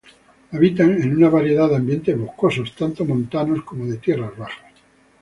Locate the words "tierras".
3.97-4.35